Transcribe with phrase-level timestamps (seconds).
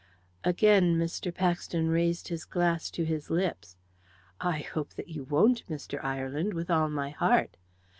[0.43, 1.31] Again Mr.
[1.31, 3.77] Paxton raised his glass to his lips.
[4.39, 6.03] "I hope that you won't, Mr.
[6.03, 7.55] Ireland, with all my heart."